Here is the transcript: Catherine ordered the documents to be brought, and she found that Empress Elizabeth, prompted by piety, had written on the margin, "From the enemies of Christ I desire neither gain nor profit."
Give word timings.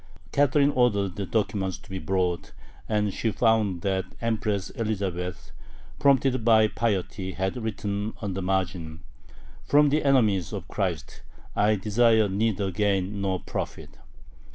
Catherine 0.31 0.71
ordered 0.71 1.15
the 1.15 1.27
documents 1.27 1.77
to 1.77 1.87
be 1.91 1.99
brought, 1.99 2.53
and 2.89 3.13
she 3.13 3.29
found 3.29 3.81
that 3.83 4.05
Empress 4.19 4.71
Elizabeth, 4.71 5.51
prompted 5.99 6.43
by 6.43 6.67
piety, 6.67 7.33
had 7.33 7.55
written 7.57 8.13
on 8.19 8.33
the 8.33 8.41
margin, 8.41 9.01
"From 9.63 9.89
the 9.89 10.03
enemies 10.03 10.53
of 10.53 10.67
Christ 10.67 11.21
I 11.55 11.75
desire 11.75 12.27
neither 12.27 12.71
gain 12.71 13.21
nor 13.21 13.41
profit." 13.41 13.99